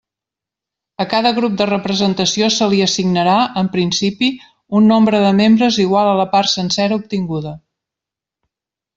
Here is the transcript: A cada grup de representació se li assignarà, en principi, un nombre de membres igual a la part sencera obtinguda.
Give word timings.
A 1.03 1.05
cada 1.09 1.31
grup 1.39 1.57
de 1.61 1.65
representació 1.71 2.47
se 2.55 2.69
li 2.71 2.79
assignarà, 2.85 3.35
en 3.61 3.69
principi, 3.75 4.29
un 4.79 4.87
nombre 4.93 5.19
de 5.25 5.29
membres 5.41 5.77
igual 5.87 6.09
a 6.13 6.19
la 6.21 6.25
part 6.37 6.53
sencera 6.55 6.97
obtinguda. 7.01 7.53